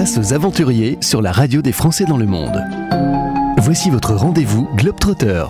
[0.00, 2.64] Aux aventuriers sur la radio des Français dans le monde.
[3.58, 5.44] Voici votre rendez-vous Globetrotter.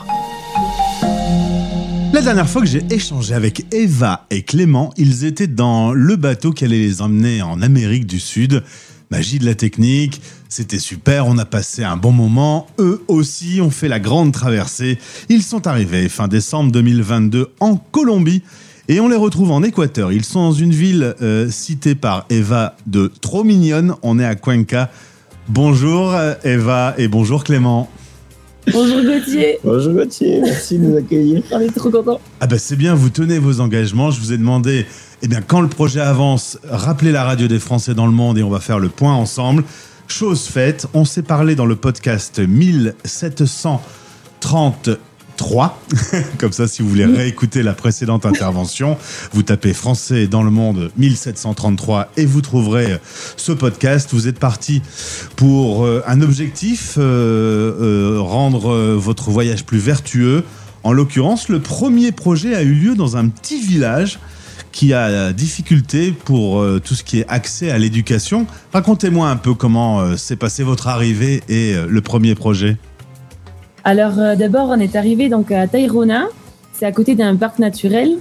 [2.12, 6.50] La dernière fois que j'ai échangé avec Eva et Clément, ils étaient dans le bateau
[6.50, 8.64] qui allait les emmener en Amérique du Sud.
[9.12, 12.66] Magie de la technique, c'était super, on a passé un bon moment.
[12.80, 14.98] Eux aussi ont fait la grande traversée.
[15.28, 18.42] Ils sont arrivés fin décembre 2022 en Colombie
[18.90, 20.10] et on les retrouve en Équateur.
[20.10, 23.94] Ils sont dans une ville euh, citée par Eva de Trop Mignonne.
[24.02, 24.90] On est à Cuenca.
[25.48, 27.88] Bonjour euh, Eva et bonjour Clément.
[28.72, 29.60] Bonjour Gauthier.
[29.62, 31.40] Bonjour Gauthier, merci de nous accueillir.
[31.52, 32.20] On est trop contents.
[32.40, 34.10] Ah bah c'est bien, vous tenez vos engagements.
[34.10, 34.86] Je vous ai demandé,
[35.22, 38.42] eh bien quand le projet avance, rappelez la radio des Français dans le monde et
[38.42, 39.62] on va faire le point ensemble.
[40.08, 44.90] Chose faite, on s'est parlé dans le podcast 1730
[45.40, 45.80] 3.
[46.38, 48.98] Comme ça, si vous voulez réécouter la précédente intervention,
[49.32, 52.98] vous tapez français dans le monde 1733 et vous trouverez
[53.38, 54.10] ce podcast.
[54.12, 54.82] Vous êtes parti
[55.36, 60.44] pour euh, un objectif, euh, euh, rendre votre voyage plus vertueux.
[60.82, 64.18] En l'occurrence, le premier projet a eu lieu dans un petit village
[64.72, 68.46] qui a difficulté pour tout ce qui est accès à l'éducation.
[68.72, 72.76] Racontez-moi un peu comment s'est passé votre arrivée et le premier projet.
[73.84, 76.28] Alors euh, d'abord, on est arrivé donc à Tairona.
[76.72, 78.16] C'est à côté d'un parc naturel.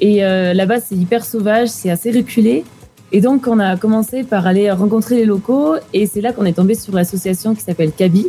[0.00, 2.64] Et euh, là-bas, c'est hyper sauvage, c'est assez reculé.
[3.12, 5.74] Et donc, on a commencé par aller rencontrer les locaux.
[5.92, 8.28] Et c'est là qu'on est tombé sur l'association qui s'appelle CABI.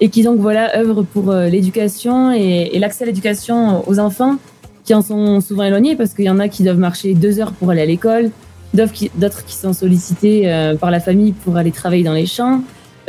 [0.00, 4.36] Et qui donc, voilà, œuvre pour euh, l'éducation et, l'accès à l'éducation aux enfants
[4.84, 7.52] qui en sont souvent éloignés parce qu'il y en a qui doivent marcher deux heures
[7.52, 8.30] pour aller à l'école,
[8.72, 12.62] d'autres qui, qui, sont sollicités par la famille pour aller travailler dans les champs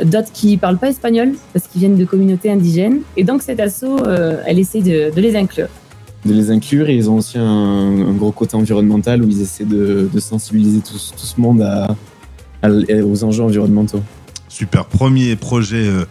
[0.04, 3.02] d'autres qui parlent pas espagnol parce qu'ils viennent de communautés indigènes.
[3.18, 5.68] Et donc cet assaut, euh, elle essaie de, les inclure.
[6.26, 10.10] De les inclure et ils ont aussi un, gros côté environnemental où ils essaient de,
[10.20, 11.96] sensibiliser tout, ce monde à,
[12.64, 14.02] aux enjeux environnementaux.
[14.48, 16.06] Super, premier projet euh,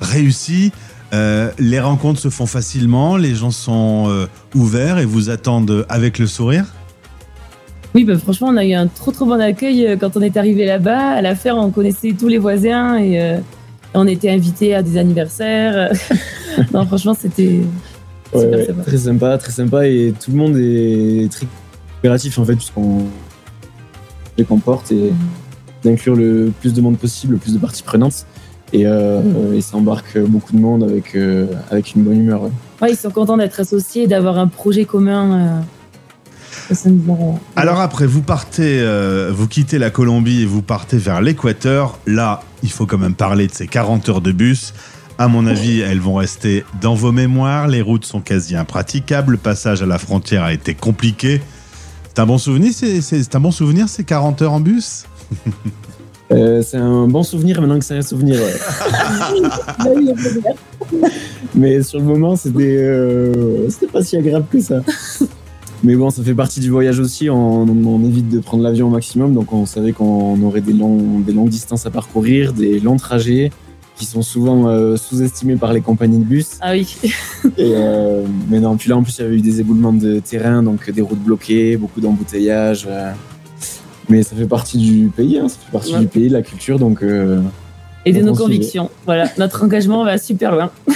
[0.00, 0.72] réussi.
[1.12, 6.26] Euh, les rencontres se font facilement, les gens sont ouverts et vous attendent avec le
[6.26, 6.66] sourire
[7.94, 10.36] oui, bah, franchement, on a eu un trop trop bon accueil euh, quand on est
[10.36, 11.10] arrivé là-bas.
[11.10, 13.38] À la ferme, on connaissait tous les voisins et euh,
[13.94, 15.92] on était invités à des anniversaires.
[16.74, 17.60] non, franchement, c'était
[18.32, 21.46] très sympa, très sympa et tout le monde est très
[21.94, 23.04] coopératif en fait, puisqu'on
[24.36, 25.16] les comporte et mhm.
[25.84, 28.26] d'inclure le plus de monde possible, le plus de parties prenantes.
[28.72, 29.60] Et, euh, mhm.
[29.60, 31.16] ça embarque beaucoup de monde avec,
[31.70, 32.42] avec une bonne humeur.
[32.82, 32.90] Ouais.
[32.90, 35.62] ils sont contents d'être associés, d'avoir un projet commun.
[37.56, 41.98] Alors après, vous partez, euh, vous quittez la Colombie et vous partez vers l'Équateur.
[42.06, 44.72] Là, il faut quand même parler de ces 40 heures de bus.
[45.18, 47.68] À mon avis, elles vont rester dans vos mémoires.
[47.68, 49.32] Les routes sont quasi impraticables.
[49.32, 51.40] Le passage à la frontière a été compliqué.
[52.08, 55.04] C'est un bon souvenir, c'est un bon souvenir ces 40 heures en bus?
[56.32, 58.40] Euh, C'est un bon souvenir maintenant que c'est un souvenir.
[61.54, 64.80] Mais sur le moment, c'était euh, c'était pas si agréable que ça.
[65.84, 67.28] Mais bon, ça fait partie du voyage aussi.
[67.28, 69.34] On, évite de prendre l'avion au maximum.
[69.34, 73.52] Donc, on savait qu'on aurait des, des longues distances à parcourir, des longs trajets
[73.96, 76.56] qui sont souvent euh, sous-estimés par les compagnies de bus.
[76.60, 76.96] Ah oui.
[77.58, 80.62] Euh, mais non, puis là, en plus, il y avait eu des éboulements de terrain,
[80.62, 82.86] donc des routes bloquées, beaucoup d'embouteillages.
[82.88, 83.12] Euh.
[84.08, 86.78] mais ça fait partie du pays, hein, ça fait partie du pays, de la culture.
[86.78, 87.04] Donc,
[88.04, 88.90] et de nos convictions.
[89.04, 90.70] Voilà, notre engagement va super loin.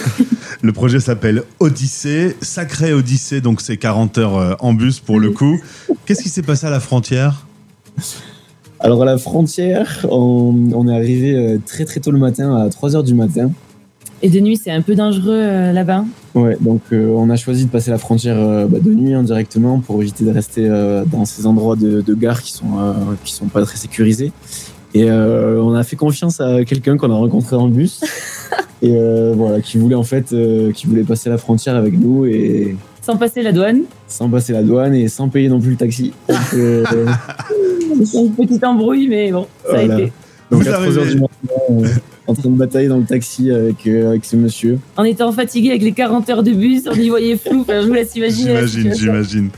[0.62, 5.30] le projet s'appelle Odyssée, sacré Odyssée, donc c'est 40 heures euh, en bus pour le
[5.30, 5.60] coup.
[6.04, 7.46] Qu'est-ce qui s'est passé à la frontière?
[8.80, 12.96] Alors à la frontière, on, est arrivé euh, très très tôt le matin, à 3
[12.96, 13.50] heures du matin.
[14.20, 16.04] Et de nuit, c'est un peu dangereux euh, là-bas?
[16.34, 20.00] Ouais, donc on a choisi de passer la frontière bah, de nuit indirectement hein, pour
[20.02, 20.68] éviter de rester
[21.10, 24.30] dans ces endroits de, de gare qui sont, qui sont pas très sécurisés.
[24.94, 28.00] Et euh, on a fait confiance à quelqu'un qu'on a rencontré dans le bus.
[28.82, 32.26] et euh, voilà, qui voulait en fait, euh, qui voulait passer la frontière avec nous
[32.26, 32.76] et.
[33.02, 33.82] Sans passer la douane.
[34.06, 36.12] Sans passer la douane et sans payer non plus le taxi.
[36.28, 40.12] C'est une petite embrouille, mais bon, ça a été.
[40.50, 41.90] Donc à 3h du matin,
[42.26, 44.78] en train de batailler dans le taxi avec, avec ce monsieur.
[44.96, 47.64] En étant fatigué avec les 40 heures de bus, on y voyait flou.
[47.68, 48.66] je vous laisse imaginer.
[48.66, 49.50] J'imagine, j'imagine.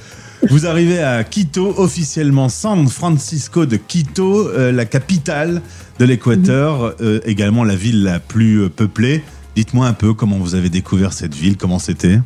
[0.48, 5.60] Vous arrivez à Quito, officiellement San Francisco de Quito, euh, la capitale
[5.98, 6.94] de l'Équateur, mhm.
[7.02, 9.22] euh, également la ville la plus euh, peuplée.
[9.54, 12.18] Dites-moi un peu comment vous avez découvert cette ville, comment c'était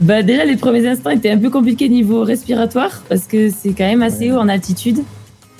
[0.00, 3.84] bah déjà, les premiers instants étaient un peu compliqués niveau respiratoire parce que c'est quand
[3.84, 4.98] même assez haut en altitude.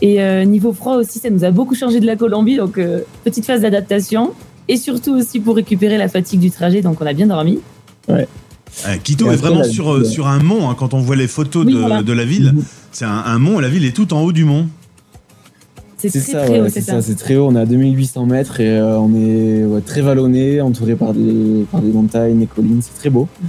[0.01, 2.81] Et niveau froid aussi, ça nous a beaucoup changé de la Colombie, donc
[3.23, 4.33] petite phase d'adaptation.
[4.67, 7.61] Et surtout aussi pour récupérer la fatigue du trajet, donc on a bien dormi.
[8.09, 8.27] Ouais.
[8.87, 10.71] Euh, Quito est vraiment sur, euh, sur un mont.
[10.71, 12.65] Hein, quand on voit les photos de, de, la ville, mhm.
[12.91, 14.69] c'est un, mont et la ville est tout en haut du mont.
[15.99, 17.03] C'est très ça, très ouais, haut, c'est c'est ça, ça.
[17.03, 17.47] c'est très haut.
[17.47, 21.65] On est à 2800 mètres et euh, on est ouais, très vallonné, entouré par des,
[21.71, 22.81] par des montagnes, des collines.
[22.83, 23.29] C'est très beau.
[23.41, 23.49] Mhm.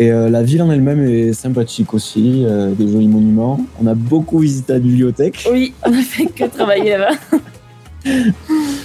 [0.00, 3.60] Et euh, la ville en elle-même est sympathique aussi, euh, des jolis monuments.
[3.82, 5.46] On a beaucoup visité la bibliothèque.
[5.52, 7.38] Oui, on a fait que travailler là-bas.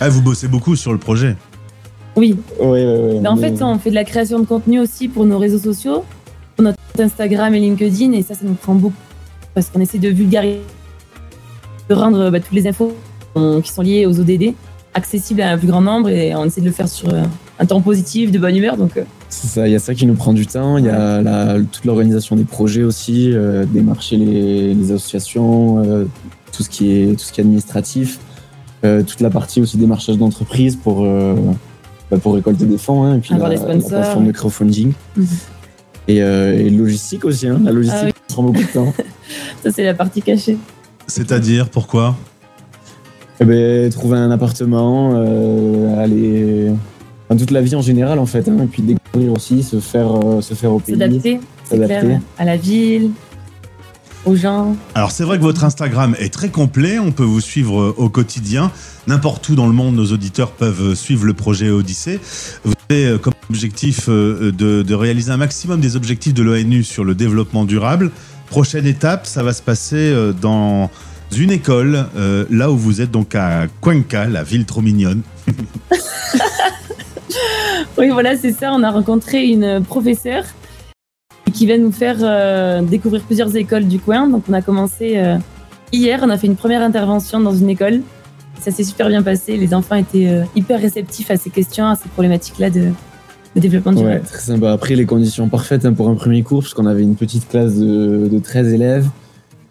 [0.01, 1.37] Ah, vous bossez beaucoup sur le projet.
[2.15, 5.07] Oui, Ouais, ouais, ouais, Mais en fait, on fait de la création de contenu aussi
[5.07, 6.03] pour nos réseaux sociaux,
[6.55, 8.95] pour notre Instagram et LinkedIn, et ça, ça nous prend beaucoup
[9.53, 10.61] parce qu'on essaie de vulgariser,
[11.89, 12.93] de rendre bah, toutes les infos
[13.63, 14.53] qui sont liées aux ODD
[14.93, 17.23] accessibles à un plus grand nombre, et on essaie de le faire sur euh,
[17.59, 18.77] un temps positif, de bonne humeur.
[18.77, 20.77] Donc, euh, C'est ça, il y a ça qui nous prend du temps.
[20.77, 26.05] Il y a la- toute l'organisation des projets aussi, euh, démarcher les, les associations, euh,
[26.53, 28.19] tout ce qui est tout ce qui est administratif,
[28.85, 31.35] euh, toute la partie aussi démarchage d'entreprise pour euh,
[32.11, 34.27] bah, pour récolter des fonds, hein, et puis Avoir la, des sponsors, la plateforme de
[34.29, 34.33] ouais.
[34.33, 35.27] crowdfunding Mhm.
[36.07, 37.47] et, euh, et logistique aussi.
[37.47, 37.59] Hein.
[37.63, 38.13] La logistique Ah oui.
[38.27, 38.93] prend beaucoup de temps.
[39.63, 40.57] ça, c'est la partie cachée.
[41.07, 42.15] C'est-à-dire, pourquoi?
[43.39, 46.71] Eh ben, trouver un appartement, euh, aller
[47.27, 50.11] enfin, toute la vie en général en fait, hein, et puis découvrir aussi, se faire
[50.15, 50.95] euh, se faire au pays.
[50.95, 51.39] S'adapter,
[52.37, 53.09] à la ville,
[54.25, 54.75] aux gens.
[54.93, 58.09] Alors c'est vrai que votre Instagram est très complet, on peut vous suivre euh, au
[58.09, 58.71] quotidien.
[59.07, 62.19] N'importe où dans le monde, nos auditeurs peuvent suivre le projet Odyssée.
[62.63, 66.83] Vous avez euh, comme objectif euh, de, de réaliser un maximum des objectifs de l'ONU
[66.83, 68.11] sur le développement durable.
[68.47, 70.91] Prochaine étape, ça va se passer dans
[71.35, 75.21] une école, euh, là où vous êtes donc à Cuenca, la ville trop mignonne.
[77.97, 78.73] Oui, voilà, c'est ça.
[78.73, 80.43] On a rencontré une professeure
[81.55, 84.27] qui va nous faire euh, découvrir plusieurs écoles du coin.
[84.27, 85.37] Donc, on a commencé euh,
[85.91, 86.19] hier.
[86.23, 88.01] On a fait une première intervention dans une école.
[88.59, 89.55] Ça s'est super bien passé.
[89.57, 92.89] Les enfants étaient euh, hyper réceptifs à ces questions, à ces problématiques-là de,
[93.55, 94.25] de développement Ouais, durable.
[94.25, 94.71] très sympa.
[94.73, 97.75] Après, les conditions parfaites hein, pour un premier cours, parce qu'on avait une petite classe
[97.75, 99.07] de, de 13 élèves.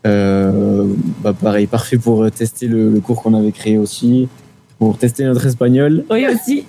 [0.07, 0.85] Euh,
[1.23, 4.29] bah, pareil, parfait pour tester le, le cours qu'on avait créé aussi,
[4.79, 6.05] pour tester notre espagnol.
[6.11, 6.65] Oui, aussi.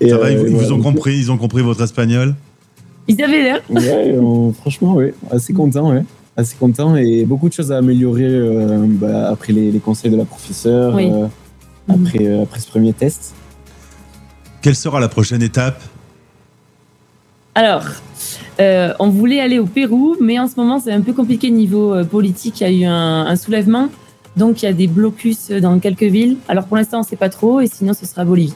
[0.00, 0.74] Et, Ça va, ils, vous- ils vous voilà.
[0.74, 2.34] ont compris, ils ont compris votre espagnol?
[3.08, 3.60] Ils avaient l'air.
[3.70, 6.04] Ouais, on- franchement, ouais, assez content, ouais.
[6.36, 10.16] Assez content et beaucoup de choses à améliorer euh, bah, après les, les conseils de
[10.16, 11.08] la professeure, Oui.
[11.12, 11.26] euh,
[11.88, 13.34] après, euh, après ce premier test.
[14.62, 15.80] Quelle sera la prochaine étape?
[17.54, 17.84] Alors,
[18.60, 21.94] euh, on voulait aller au Pérou, mais en ce moment, c'est un peu compliqué niveau
[21.94, 22.60] euh, politique.
[22.62, 23.88] Il y a eu un, un soulèvement.
[24.36, 26.38] Donc, il y a des blocus dans quelques villes.
[26.48, 27.60] Alors, pour l'instant, on ne sait pas trop.
[27.60, 28.54] Et sinon, ce sera Bolivie.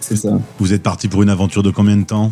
[0.00, 0.38] C'est ça.
[0.58, 2.30] Vous êtes parti pour une aventure de combien de temps?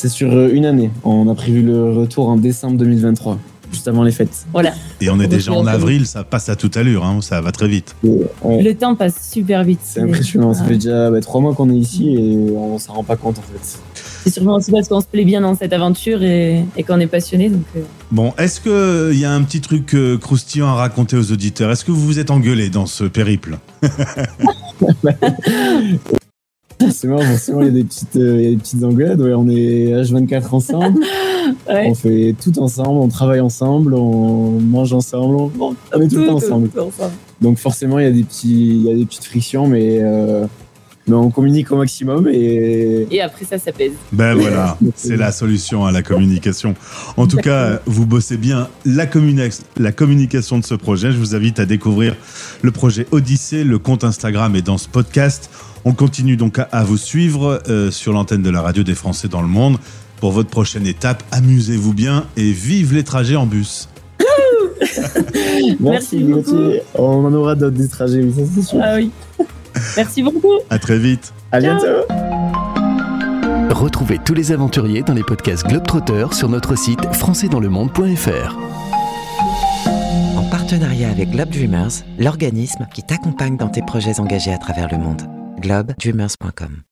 [0.00, 0.90] C'est sur euh, une année.
[1.04, 3.38] On a prévu le retour en décembre 2023,
[3.70, 4.46] juste avant les fêtes.
[4.50, 4.72] Voilà.
[5.02, 7.52] Et on est On déjà en avril, ça passe à toute allure, hein, ça va
[7.52, 7.94] très vite.
[8.02, 9.80] Le temps passe super vite.
[9.82, 10.54] c'est impressionnant.
[10.54, 13.40] Ça fait déjà bah, trois mois qu'on est ici et on s'en rend pas compte
[13.40, 13.78] en fait.
[14.24, 17.06] C'est sûrement aussi parce qu'on se plaît bien dans cette aventure et, et qu'on est
[17.06, 17.50] passionné.
[17.50, 17.80] Donc, euh,
[18.10, 21.70] Bon, est-ce qu'il y a un petit truc euh, croustillant à raconter aux auditeurs?
[21.70, 23.58] Est-ce que vous vous êtes engueulé dans ce périple?
[26.90, 29.20] C'est marrant, forcément, il y a des petites, euh, il y a des petites engueulades.
[29.20, 31.00] Ouais, on est H24 ensemble,
[31.68, 31.86] ouais.
[31.88, 36.26] on fait tout ensemble, on travaille ensemble, on mange ensemble, on, on est tout, le
[36.26, 36.68] temps ensemble.
[36.68, 37.12] tout ensemble.
[37.40, 40.46] Donc forcément, il y a des petits, il y a des petites frictions, mais, euh,
[41.10, 43.92] mais on communique au maximum et Et après ça, ça pèse.
[44.12, 46.74] Ben voilà, c'est la solution à la communication.
[47.16, 51.12] En tout cas, vous bossez bien la, communi- la communication de ce projet.
[51.12, 52.16] Je vous invite à découvrir
[52.62, 53.64] le projet Odyssée.
[53.64, 55.50] Le compte Instagram est dans ce podcast.
[55.84, 59.28] On continue donc à, à vous suivre euh, sur l'antenne de la radio des Français
[59.28, 59.78] dans le monde.
[60.20, 63.88] Pour votre prochaine étape, amusez-vous bien et vive les trajets en bus.
[65.80, 66.52] Merci beaucoup.
[66.52, 66.82] Gauthier.
[66.94, 68.78] On en aura d'autres des trajets, oui, ça c'est sûr.
[68.82, 69.10] Ah oui.
[69.96, 70.54] Merci beaucoup.
[70.70, 71.32] À très vite.
[71.52, 71.86] À bientôt.
[73.70, 78.58] Retrouvez tous les aventuriers dans les podcasts Globetrotter sur notre site françaisdanslemonde.fr.
[80.36, 84.98] En partenariat avec Globe Dreamers, l'organisme qui t'accompagne dans tes projets engagés à travers le
[84.98, 85.22] monde.
[85.60, 86.82] globedreamers.com